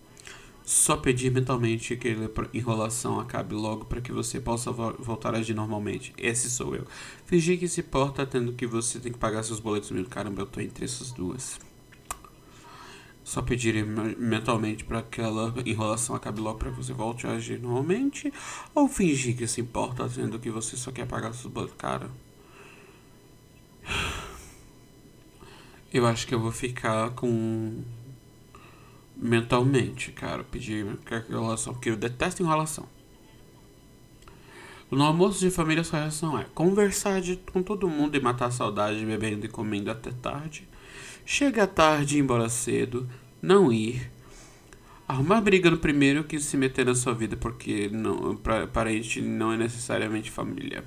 Só 0.65 0.97
pedir 0.97 1.31
mentalmente 1.31 1.95
que 1.97 2.09
a 2.09 2.57
enrolação 2.57 3.21
acabe 3.21 3.55
logo 3.55 3.85
para 3.85 4.01
que 4.01 4.11
você 4.11 4.41
possa 4.41 4.73
vo 4.73 4.95
voltar 4.99 5.35
a 5.35 5.39
agir 5.39 5.53
normalmente. 5.53 6.15
Esse 6.17 6.49
sou 6.49 6.75
eu. 6.75 6.87
Fingir 7.27 7.59
que 7.59 7.69
se 7.69 7.83
porta 7.83 8.25
tendo 8.25 8.55
que 8.55 8.67
você 8.67 8.99
tem 8.99 9.13
que 9.13 9.19
pagar 9.19 9.43
seus 9.43 9.61
boletos 9.61 9.91
mil. 9.91 10.07
Caramba, 10.07 10.41
eu 10.41 10.47
tô 10.47 10.63
entre 10.63 10.87
essas 10.87 11.13
duas. 11.13 11.61
Só 13.23 13.43
pedir 13.43 13.85
mentalmente 13.85 14.83
para 14.83 15.03
que 15.03 15.21
aquela 15.21 15.53
enrolação 15.67 16.17
acabe 16.17 16.41
logo 16.41 16.59
para 16.59 16.71
que 16.71 16.79
você 16.79 16.95
volte 16.95 17.27
a 17.27 17.33
agir 17.33 17.61
normalmente? 17.61 18.33
Ou 18.75 18.89
fingir 18.89 19.37
que 19.37 19.47
se 19.47 19.61
importa 19.61 20.09
dizendo 20.09 20.39
que 20.39 20.51
você 20.51 20.75
só 20.75 20.91
quer 20.91 21.07
pagar 21.07 21.35
seus 21.35 21.53
boletos? 21.53 21.77
Cara. 21.77 22.11
Eu 25.95 26.07
acho 26.07 26.27
que 26.27 26.35
eu 26.35 26.41
vou 26.41 26.51
ficar 26.51 27.11
com. 27.13 27.83
Mentalmente, 29.17 30.11
cara. 30.11 30.43
Pedir 30.43 30.85
enrolação. 31.31 31.73
Porque 31.73 31.89
eu 31.89 31.97
detesto 31.97 32.43
enrolação. 32.43 32.87
No 34.91 35.05
almoço 35.05 35.41
de 35.41 35.51
família, 35.51 35.85
sua 35.85 36.01
reação 36.01 36.39
é 36.39 36.45
conversar 36.55 37.21
de, 37.21 37.37
com 37.37 37.63
todo 37.63 37.89
mundo 37.89 38.17
e 38.17 38.21
matar 38.21 38.47
a 38.47 38.51
saudade 38.51 39.05
bebendo 39.07 39.47
e 39.47 39.49
comendo 39.49 39.91
até 39.91 40.11
tarde 40.11 40.69
Chega 41.27 41.67
tarde 41.67 42.17
e 42.17 42.19
ir 42.19 42.21
embora 42.21 42.51
cedo, 42.51 43.09
não 43.41 43.73
ir. 43.73 44.11
Arrumar 45.09 45.41
briga 45.41 45.71
no 45.71 45.79
primeiro 45.79 46.25
que 46.25 46.39
se 46.39 46.57
meter 46.57 46.85
na 46.85 46.95
sua 46.95 47.15
vida 47.15 47.35
porque 47.35 47.89
não, 47.91 48.37
pra, 48.37 48.67
parente 48.67 49.23
não 49.23 49.53
é 49.53 49.57
necessariamente 49.57 50.31
família. 50.31 50.85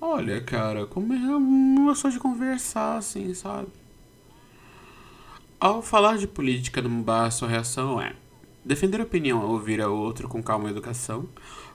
Olha, 0.00 0.40
cara, 0.40 0.86
como 0.86 1.12
é 1.12 1.36
uma 1.36 1.94
só 1.94 2.08
de 2.10 2.18
conversar, 2.18 2.98
assim, 2.98 3.34
sabe? 3.34 3.68
Ao 5.64 5.80
falar 5.80 6.18
de 6.18 6.26
política 6.26 6.82
no 6.82 6.90
bar, 7.02 7.30
sua 7.30 7.48
reação 7.48 7.98
é 7.98 8.14
defender 8.62 9.00
a 9.00 9.04
opinião 9.04 9.40
ao 9.40 9.48
ouvir 9.48 9.80
a 9.80 9.88
outro 9.88 10.28
com 10.28 10.42
calma 10.42 10.68
e 10.68 10.70
educação, 10.70 11.26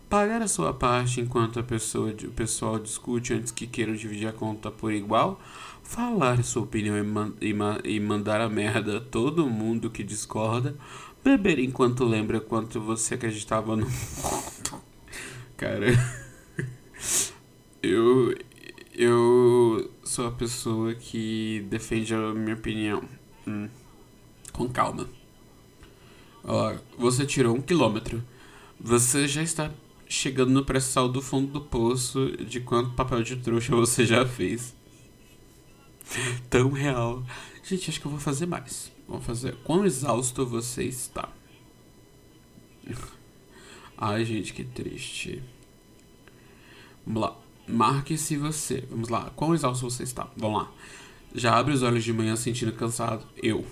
pagar 0.08 0.44
a 0.44 0.48
sua 0.48 0.72
parte 0.72 1.20
enquanto 1.20 1.60
a 1.60 1.64
pessoa, 1.64 2.12
o 2.12 2.32
pessoal 2.34 2.78
discute 2.78 3.34
antes 3.34 3.52
que 3.52 3.66
queiram 3.66 3.96
dividir 3.96 4.28
a 4.28 4.32
conta 4.32 4.70
por 4.70 4.94
igual, 4.94 5.42
falar 5.82 6.44
sua 6.44 6.62
opinião 6.62 7.00
e, 7.00 7.02
man 7.02 7.34
e, 7.42 7.56
e 7.84 8.00
mandar 8.00 8.42
a 8.42 8.48
merda 8.48 8.98
a 8.98 9.02
todo 9.02 9.50
mundo 9.50 9.90
que 9.90 10.04
discorda, 10.04 10.76
beber 11.24 11.58
enquanto 11.58 12.06
lembra 12.06 12.40
quanto 12.40 12.80
você 12.80 13.16
acreditava 13.16 13.76
no 13.76 13.88
mundo. 13.88 14.84
Cara, 15.58 15.88
eu 17.82 18.36
eu 18.94 19.90
sou 20.04 20.28
a 20.28 20.32
pessoa 20.32 20.94
que 20.94 21.66
defende 21.72 22.14
a 22.14 22.36
minha 22.36 22.56
opinião. 22.56 23.02
Hum. 23.48 23.70
Com 24.52 24.68
calma. 24.70 25.10
Ó, 26.44 26.76
você 26.98 27.26
tirou 27.26 27.56
um 27.56 27.62
quilômetro. 27.62 28.24
Você 28.80 29.28
já 29.28 29.44
está 29.44 29.72
chegando 30.08 30.52
no 30.52 30.66
pré-sal 30.66 31.08
do 31.08 31.22
fundo 31.22 31.52
do 31.52 31.62
poço 31.62 32.32
de 32.38 32.60
quanto 32.60 32.96
papel 32.96 33.22
de 33.22 33.36
trouxa 33.36 33.76
você 33.76 34.06
já 34.06 34.26
fez. 34.26 34.76
Tão 36.50 36.72
real. 36.72 37.24
Gente, 37.64 37.90
acho 37.90 38.02
que 38.02 38.08
eu 38.08 38.12
vou 38.12 38.20
fazer 38.20 38.46
mais. 38.46 38.92
Vou 39.08 39.22
fazer. 39.22 39.56
Quão 39.64 39.86
exausto 39.86 40.46
você 40.46 40.84
está? 40.84 41.30
Ai, 43.98 44.24
gente, 44.26 44.54
que 44.54 44.64
triste. 44.64 45.44
Vamos 47.06 47.22
lá. 47.22 47.38
Marque 47.68 48.18
se 48.18 48.38
você. 48.38 48.88
Vamos 48.90 49.10
lá. 49.10 49.30
Quão 49.36 49.54
exausto 49.54 49.90
você 49.90 50.04
está? 50.04 50.28
Vamos 50.36 50.62
lá. 50.62 50.72
Já 51.34 51.58
abre 51.58 51.74
os 51.74 51.84
olhos 51.84 52.04
de 52.04 52.12
manhã 52.12 52.36
sentindo 52.36 52.72
cansado? 52.74 53.26
Eu. 53.42 53.66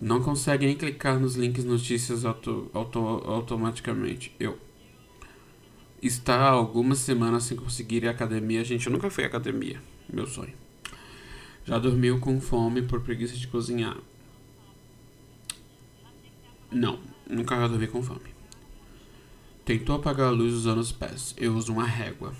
Não 0.00 0.20
consegue 0.20 0.66
nem 0.66 0.76
clicar 0.76 1.18
nos 1.18 1.36
links 1.36 1.64
notícias 1.64 2.24
auto, 2.24 2.70
auto, 2.74 2.98
automaticamente? 2.98 4.34
Eu. 4.38 4.58
Está 6.02 6.48
algumas 6.48 6.98
semanas 6.98 7.44
sem 7.44 7.56
conseguir 7.56 8.02
ir 8.02 8.08
à 8.08 8.10
academia? 8.10 8.64
Gente, 8.64 8.86
eu 8.86 8.92
nunca 8.92 9.08
fui 9.08 9.22
à 9.22 9.28
academia. 9.28 9.80
Meu 10.12 10.26
sonho. 10.26 10.52
Já 11.64 11.78
dormiu 11.78 12.18
com 12.18 12.40
fome 12.40 12.82
por 12.82 13.00
preguiça 13.02 13.36
de 13.36 13.46
cozinhar? 13.46 13.96
Não, 16.72 16.98
nunca 17.30 17.54
já 17.54 17.68
dormi 17.68 17.86
com 17.86 18.02
fome. 18.02 18.32
Tentou 19.64 19.94
apagar 19.94 20.26
a 20.26 20.30
luz 20.30 20.52
usando 20.52 20.78
os 20.78 20.90
pés. 20.90 21.36
Eu 21.38 21.54
uso 21.54 21.72
uma 21.72 21.86
régua. 21.86 22.34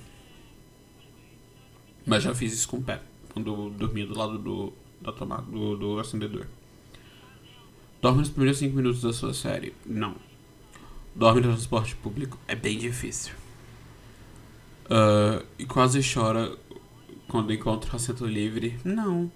Mas 2.05 2.25
já 2.25 2.35
fiz 2.35 2.53
isso 2.53 2.69
com 2.69 2.79
o 2.79 2.83
pé, 2.83 3.01
quando 3.33 3.71
dormi 3.71 4.05
do 4.05 4.17
lado 4.17 4.39
do, 4.39 4.73
da 5.01 5.13
tomada, 5.13 5.43
do, 5.43 5.77
do 5.77 5.99
acendedor. 5.99 6.47
Dorme 8.01 8.19
nos 8.19 8.31
primeiros 8.31 8.59
5 8.59 8.75
minutos 8.75 9.03
da 9.03 9.13
sua 9.13 9.33
série? 9.33 9.73
Não. 9.87 10.17
Dorme 11.15 11.41
no 11.41 11.49
transporte 11.49 11.95
público? 11.97 12.39
É 12.49 12.55
bem 12.55 12.79
difícil. 12.79 13.33
Uh, 14.87 15.45
e 15.59 15.65
quase 15.65 16.01
chora 16.03 16.57
quando 17.29 17.53
encontra 17.53 17.97
assento 17.97 18.27
livre. 18.27 18.79
Não. 18.85 19.31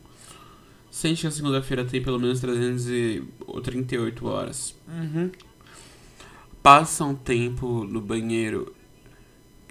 Sente 0.91 1.23
que 1.23 1.27
a 1.27 1.31
segunda-feira 1.31 1.85
tem 1.85 2.03
pelo 2.03 2.19
menos 2.19 2.41
338 2.41 4.27
horas. 4.27 4.75
Uhum. 4.89 5.31
Passa 6.63 7.05
um 7.05 7.15
tempo 7.15 7.85
no 7.85 8.01
banheiro 8.01 8.75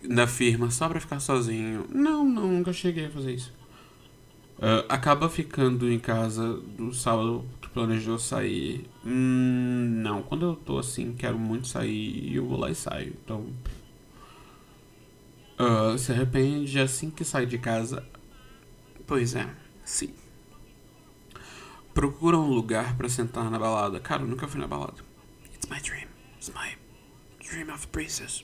da 0.07 0.27
firma 0.27 0.69
só 0.71 0.87
pra 0.87 0.99
ficar 0.99 1.19
sozinho. 1.19 1.85
Não, 1.91 2.23
não, 2.23 2.47
nunca 2.47 2.71
cheguei 2.71 3.07
a 3.07 3.09
fazer 3.09 3.33
isso. 3.33 3.51
Uh, 4.57 4.85
acaba 4.87 5.29
ficando 5.29 5.91
em 5.91 5.99
casa 5.99 6.53
do 6.53 6.93
sábado, 6.93 7.45
tu 7.59 7.69
planejou 7.71 8.17
sair? 8.17 8.89
Hum, 9.05 10.01
não, 10.01 10.23
quando 10.23 10.45
eu 10.45 10.55
tô 10.55 10.79
assim, 10.79 11.13
quero 11.13 11.37
muito 11.37 11.67
sair, 11.67 12.33
eu 12.33 12.45
vou 12.45 12.57
lá 12.57 12.71
e 12.71 12.75
saio. 12.75 13.13
Então. 13.23 13.47
Uh, 15.59 15.97
se 15.97 16.11
arrepende 16.11 16.79
assim 16.79 17.09
que 17.09 17.25
sai 17.25 17.45
de 17.45 17.57
casa? 17.57 18.05
Pois 19.05 19.35
é, 19.35 19.47
sim. 19.83 20.13
Procura 21.93 22.37
um 22.37 22.49
lugar 22.49 22.97
para 22.97 23.07
sentar 23.09 23.49
na 23.51 23.59
balada. 23.59 23.99
Cara, 23.99 24.23
eu 24.23 24.27
nunca 24.27 24.47
fui 24.47 24.59
na 24.59 24.67
balada. 24.67 25.03
It's 25.53 25.69
my 25.69 25.79
dream. 25.81 26.07
It's 26.37 26.49
my 26.49 26.75
dream 27.39 27.73
of 27.73 27.87
princess. 27.87 28.43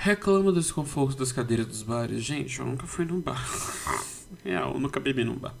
Reclama 0.00 0.52
do 0.52 0.60
desconforto 0.60 1.18
das 1.18 1.32
cadeiras 1.32 1.66
dos 1.66 1.82
bares. 1.82 2.22
Gente, 2.22 2.60
eu 2.60 2.64
nunca 2.64 2.86
fui 2.86 3.04
num 3.04 3.20
bar. 3.20 3.44
Real, 4.44 4.74
eu 4.74 4.78
nunca 4.78 5.00
bebi 5.00 5.24
num 5.24 5.34
bar. 5.34 5.52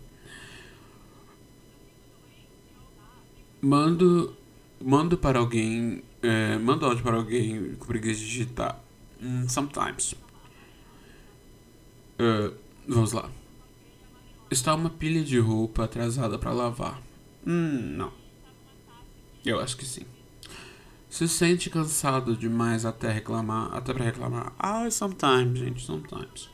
Mando. 3.60 4.36
Mando 4.80 5.18
para 5.18 5.40
alguém. 5.40 6.04
É, 6.22 6.56
mando 6.56 6.86
áudio 6.86 7.02
para 7.02 7.16
alguém 7.16 7.74
com 7.74 7.86
preguiça 7.86 8.20
de 8.20 8.26
digitar. 8.26 8.80
Mm, 9.20 9.48
sometimes. 9.48 10.12
Uh, 12.20 12.54
vamos 12.86 13.10
lá. 13.10 13.28
Está 14.48 14.72
uma 14.72 14.88
pilha 14.88 15.24
de 15.24 15.40
roupa 15.40 15.82
atrasada 15.82 16.38
para 16.38 16.52
lavar. 16.52 17.02
Hum, 17.44 17.96
não. 17.96 18.12
Eu 19.44 19.58
acho 19.58 19.76
que 19.76 19.84
sim. 19.84 20.06
Se 21.08 21.26
sente 21.26 21.70
cansado 21.70 22.36
demais 22.36 22.84
até 22.84 23.10
reclamar, 23.10 23.74
até 23.74 23.94
para 23.94 24.04
reclamar. 24.04 24.52
Ah, 24.58 24.90
sometimes, 24.90 25.58
gente, 25.58 25.82
sometimes. 25.82 26.50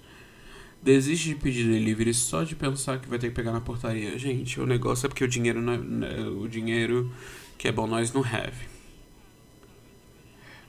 Desiste 0.80 1.30
de 1.30 1.34
pedir 1.36 1.64
delivery 1.64 2.12
só 2.14 2.44
de 2.44 2.54
pensar 2.54 3.00
que 3.00 3.08
vai 3.08 3.18
ter 3.18 3.28
que 3.30 3.34
pegar 3.34 3.52
na 3.52 3.60
portaria. 3.60 4.18
Gente, 4.18 4.60
o 4.60 4.66
negócio 4.66 5.06
é 5.06 5.08
porque 5.08 5.24
o 5.24 5.28
dinheiro 5.28 5.58
é, 5.58 5.78
né, 5.78 6.20
o 6.28 6.46
dinheiro 6.46 7.10
que 7.56 7.66
é 7.66 7.72
bom 7.72 7.86
nós 7.86 8.12
não 8.12 8.22
have. 8.22 8.68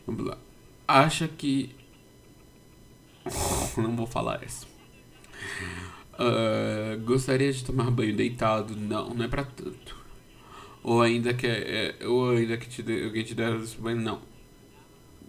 Vamos 0.07 0.25
lá. 0.25 0.37
Acha 0.87 1.27
que 1.27 1.75
não 3.77 3.95
vou 3.95 4.07
falar 4.07 4.43
isso. 4.43 4.67
Uh, 6.13 6.97
gostaria 7.03 7.51
de 7.51 7.63
tomar 7.63 7.91
banho 7.91 8.15
deitado? 8.15 8.75
Não, 8.75 9.13
não 9.13 9.25
é 9.25 9.27
para 9.27 9.43
tanto. 9.43 10.04
Ou 10.87 11.01
ainda 11.01 11.33
que 11.33 11.47
é, 11.47 11.95
é, 11.99 12.07
ou 12.07 12.29
ainda 12.29 12.55
que 12.57 12.69
te 12.69 12.83
dê, 12.83 13.05
alguém 13.05 13.23
te 13.23 13.33
der 13.33 13.57
banho, 13.79 13.99
não. 13.99 14.21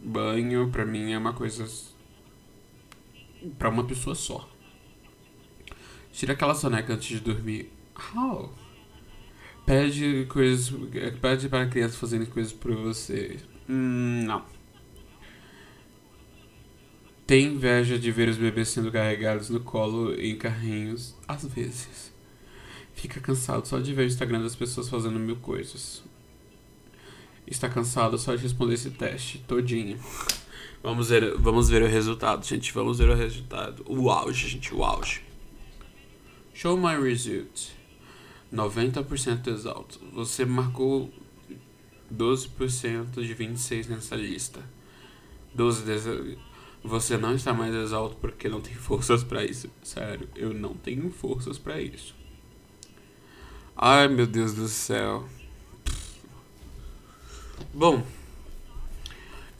Banho 0.02 0.68
pra 0.70 0.84
mim 0.84 1.12
é 1.12 1.16
uma 1.16 1.32
coisa 1.32 1.66
para 3.58 3.70
uma 3.70 3.82
pessoa 3.82 4.14
só. 4.14 4.46
Tira 6.12 6.34
aquela 6.34 6.54
soneca 6.54 6.92
antes 6.92 7.08
de 7.08 7.20
dormir. 7.20 7.72
How? 8.14 8.52
Pede 9.64 10.26
coisas, 10.28 10.70
pede 11.22 11.48
para 11.48 11.62
a 11.62 11.68
criança 11.68 11.96
fazerem 11.96 12.26
coisas 12.26 12.52
por 12.52 12.76
você. 12.76 13.38
Hum, 13.66 14.24
não. 14.26 14.44
Tem 17.26 17.46
inveja 17.46 17.98
de 17.98 18.12
ver 18.12 18.28
os 18.28 18.36
bebês 18.36 18.68
sendo 18.68 18.92
carregados 18.92 19.48
no 19.48 19.60
colo 19.60 20.12
em 20.20 20.36
carrinhos, 20.36 21.16
às 21.26 21.46
vezes. 21.46 22.14
Fica 22.96 23.20
cansado 23.20 23.68
só 23.68 23.78
de 23.78 23.92
ver 23.92 24.04
o 24.04 24.06
Instagram 24.06 24.40
das 24.40 24.56
pessoas 24.56 24.88
fazendo 24.88 25.20
mil 25.20 25.36
coisas. 25.36 26.02
Está 27.46 27.68
cansado 27.68 28.18
só 28.18 28.34
de 28.34 28.42
responder 28.42 28.72
esse 28.72 28.90
teste 28.90 29.38
todinho. 29.46 30.00
Vamos 30.82 31.10
ver, 31.10 31.36
vamos 31.36 31.68
ver 31.68 31.82
o 31.82 31.86
resultado, 31.86 32.44
gente. 32.44 32.72
Vamos 32.72 32.98
ver 32.98 33.10
o 33.10 33.14
resultado. 33.14 33.84
O 33.86 34.10
auge, 34.10 34.48
gente, 34.48 34.74
o 34.74 34.82
auge. 34.82 35.22
Show 36.54 36.76
my 36.78 36.96
result. 36.96 37.68
90% 38.52 39.48
exalto. 39.48 40.00
Você 40.14 40.46
marcou 40.46 41.12
12% 42.12 43.20
de 43.20 43.34
26 43.34 43.88
nessa 43.88 44.16
lista. 44.16 44.60
12 45.54 45.84
des... 45.84 46.04
Você 46.82 47.18
não 47.18 47.34
está 47.34 47.52
mais 47.52 47.74
exalto 47.74 48.16
porque 48.16 48.48
não 48.48 48.62
tem 48.62 48.74
forças 48.74 49.22
para 49.22 49.44
isso. 49.44 49.68
Sério, 49.82 50.26
eu 50.34 50.54
não 50.54 50.74
tenho 50.74 51.10
forças 51.10 51.58
para 51.58 51.78
isso. 51.78 52.15
Ai, 53.78 54.08
meu 54.08 54.26
Deus 54.26 54.54
do 54.54 54.68
céu. 54.68 55.28
Bom, 57.74 58.02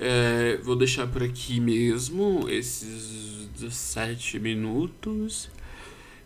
é, 0.01 0.57
vou 0.63 0.75
deixar 0.75 1.07
por 1.07 1.23
aqui 1.23 1.61
mesmo 1.61 2.49
esses 2.49 3.47
17 3.59 4.39
minutos. 4.39 5.51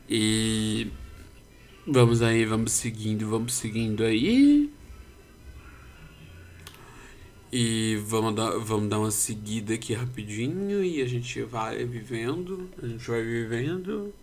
E 0.09 0.87
vamos 1.85 2.23
aí, 2.23 2.45
vamos 2.45 2.71
seguindo, 2.71 3.29
vamos 3.29 3.55
seguindo 3.55 4.05
aí. 4.05 4.71
E 7.53 8.01
vamos 8.07 8.37
dar, 8.37 8.51
vamos 8.59 8.89
dar 8.89 9.01
uma 9.01 9.11
seguida 9.11 9.75
aqui 9.75 9.95
rapidinho 9.95 10.85
e 10.85 11.03
a 11.03 11.09
gente 11.09 11.43
vai 11.43 11.85
vivendo, 11.85 12.71
a 12.81 12.87
gente 12.87 13.11
vai 13.11 13.25
vivendo. 13.25 14.15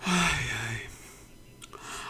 Ai, 0.00 0.44
ai. 0.64 0.95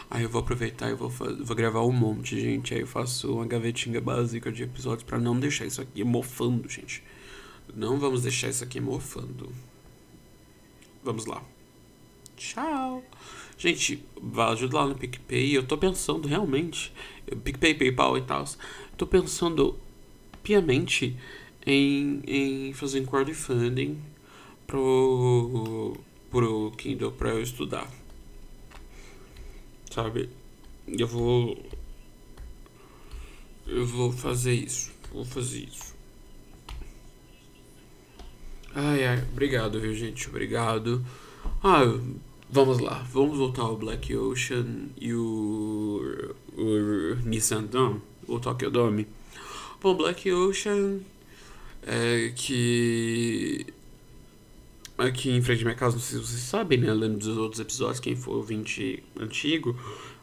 Aí 0.09 0.23
eu 0.23 0.29
vou 0.29 0.41
aproveitar 0.41 0.89
e 0.89 0.95
vou, 0.95 1.09
vou 1.09 1.55
gravar 1.55 1.81
um 1.81 1.91
monte, 1.91 2.39
gente. 2.39 2.73
Aí 2.73 2.81
eu 2.81 2.87
faço 2.87 3.33
uma 3.33 3.45
gavetinha 3.45 3.99
básica 3.99 4.51
de 4.51 4.63
episódios 4.63 5.03
para 5.03 5.19
não 5.19 5.37
deixar 5.37 5.65
isso 5.65 5.81
aqui 5.81 6.03
mofando, 6.03 6.69
gente. 6.69 7.03
Não 7.75 7.99
vamos 7.99 8.21
deixar 8.21 8.47
isso 8.47 8.63
aqui 8.63 8.79
mofando. 8.79 9.51
Vamos 11.03 11.25
lá. 11.25 11.43
Tchau. 12.37 13.03
Gente, 13.57 14.05
ajuda 14.49 14.77
lá 14.77 14.87
no 14.87 14.95
PicPay. 14.95 15.57
Eu 15.57 15.63
tô 15.63 15.77
pensando 15.77 16.27
realmente. 16.27 16.93
PicPay, 17.43 17.73
PayPal 17.73 18.17
e 18.17 18.21
tal. 18.21 18.45
Tô 18.95 19.05
pensando 19.05 19.77
piamente 20.41 21.17
em, 21.65 22.21
em 22.25 22.73
fazer 22.73 23.01
um 23.01 23.05
crowdfunding 23.05 23.99
pro, 24.65 25.97
pro 26.31 26.71
Kindle 26.77 27.11
pra 27.11 27.31
eu 27.31 27.41
estudar 27.41 27.91
sabe? 29.91 30.29
Eu 30.87 31.07
vou. 31.07 31.65
Eu 33.65 33.85
vou 33.85 34.11
fazer 34.11 34.53
isso. 34.53 34.91
Vou 35.11 35.25
fazer 35.25 35.59
isso. 35.59 35.95
Ai, 38.73 39.05
ai, 39.05 39.23
obrigado, 39.31 39.79
viu, 39.79 39.93
gente? 39.93 40.29
Obrigado. 40.29 41.03
Ah, 41.63 41.81
vamos 42.49 42.79
lá. 42.79 43.05
Vamos 43.11 43.37
voltar 43.37 43.63
ao 43.63 43.75
Black 43.75 44.15
Ocean 44.15 44.89
e 44.99 45.13
o, 45.13 46.35
o 46.55 47.15
Nissan 47.25 47.63
Dome, 47.63 48.01
o 48.27 48.39
Tokyo 48.39 48.69
Dome. 48.69 49.07
Bom, 49.81 49.95
Black 49.95 50.31
Ocean 50.31 50.99
é 51.83 52.31
que 52.35 53.65
aqui 54.97 55.29
em 55.29 55.41
frente 55.41 55.61
à 55.61 55.65
minha 55.65 55.75
casa, 55.75 55.95
não 55.95 56.01
sei 56.01 56.19
se 56.19 56.25
vocês 56.25 56.41
sabem, 56.41 56.79
né? 56.79 56.91
Lendo 56.93 57.17
dos 57.17 57.37
outros 57.37 57.59
episódios, 57.59 57.99
quem 57.99 58.15
for 58.15 58.35
ouvinte 58.35 59.03
antigo 59.19 59.75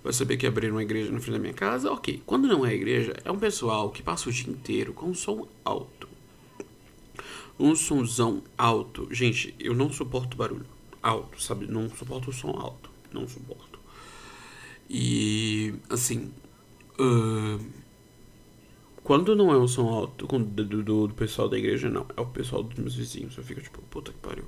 vai 0.03 0.13
saber 0.13 0.37
que 0.37 0.47
abriram 0.47 0.75
uma 0.75 0.83
igreja 0.83 1.11
na 1.11 1.21
frente 1.21 1.35
da 1.35 1.39
minha 1.39 1.55
casa. 1.55 1.91
Ok, 1.91 2.23
quando 2.27 2.47
não 2.49 2.67
é 2.67 2.75
igreja, 2.75 3.15
é 3.25 3.31
um 3.31 3.39
pessoal 3.39 3.91
que 3.91 4.03
passa 4.03 4.29
o 4.29 4.33
dia 4.33 4.51
inteiro 4.51 4.93
com 4.93 5.07
um 5.07 5.15
som 5.15 5.47
alto. 5.65 6.09
Um 7.59 7.77
somzão 7.77 8.43
alto. 8.59 9.09
Gente, 9.11 9.55
eu 9.59 9.75
não 9.75 9.93
suporto 9.93 10.37
barulho 10.37 10.67
alto, 11.03 11.41
sabe? 11.41 11.67
Não 11.67 11.89
suporto 11.89 12.31
o 12.31 12.33
som 12.33 12.51
alto. 12.51 12.91
Não 13.13 13.29
suporto. 13.29 13.79
E, 14.91 15.75
assim. 15.89 16.33
Uh, 16.99 17.84
quando 19.05 19.37
não 19.37 19.53
é 19.53 19.59
um 19.59 19.69
som 19.69 19.87
alto 19.89 20.27
do, 20.27 20.65
do, 20.65 21.09
do, 21.09 21.15
pessoal 21.15 21.47
da 21.47 21.59
igreja, 21.59 21.91
não. 21.91 22.07
É 22.17 22.21
o 22.23 22.27
pessoal 22.27 22.63
dos 22.63 22.79
meus 22.79 22.95
vizinhos. 22.95 23.37
Eu 23.37 23.45
fico 23.45 23.61
tipo, 23.61 23.83
puta 23.83 24.11
que 24.11 24.19
pariu. 24.19 24.45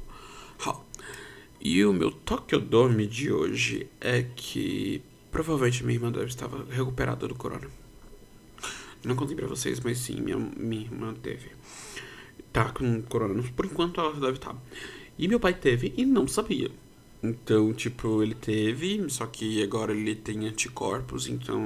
E 1.60 1.84
o 1.84 1.92
meu 1.92 2.10
Tokyo 2.10 2.58
Dome 2.58 3.06
de 3.06 3.30
hoje 3.30 3.86
é 4.00 4.22
que 4.22 5.02
provavelmente 5.30 5.84
minha 5.84 5.96
irmã 5.96 6.10
deve 6.10 6.26
estar 6.26 6.48
recuperada 6.70 7.28
do 7.28 7.34
corona. 7.34 7.68
Não 9.04 9.14
contei 9.14 9.36
pra 9.36 9.46
vocês, 9.46 9.78
mas 9.80 9.98
sim, 9.98 10.20
minha, 10.22 10.38
minha 10.38 10.82
irmã 10.84 11.12
teve. 11.12 11.50
Tá 12.50 12.70
com 12.70 13.02
corona. 13.02 13.42
Por 13.54 13.66
enquanto 13.66 14.00
ela 14.00 14.14
deve 14.14 14.38
estar. 14.38 14.56
E 15.18 15.28
meu 15.28 15.38
pai 15.38 15.52
teve 15.52 15.92
e 15.98 16.06
não 16.06 16.26
sabia. 16.26 16.70
Então, 17.22 17.74
tipo, 17.74 18.22
ele 18.22 18.34
teve, 18.34 19.06
só 19.10 19.26
que 19.26 19.62
agora 19.62 19.92
ele 19.92 20.14
tem 20.14 20.46
anticorpos, 20.46 21.26
então 21.26 21.60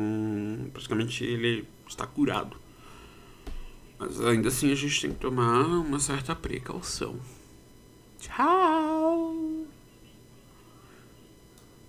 praticamente 0.73 1.23
ele 1.25 1.69
está 1.87 2.05
curado. 2.05 2.57
Mas 4.01 4.19
ainda 4.19 4.49
assim 4.49 4.73
a 4.73 4.75
gente 4.75 4.99
tem 4.99 5.13
que 5.13 5.21
tomar 5.21 5.67
uma 5.67 6.01
certa 6.01 6.35
precaução. 6.35 7.21
Tchau! 8.19 9.40